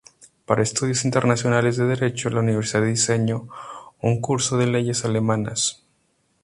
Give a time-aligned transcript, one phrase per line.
[0.47, 3.47] Para estudios internaciones de derecho, la Universidad diseñó
[4.01, 5.85] un curso de Leyes alemanas.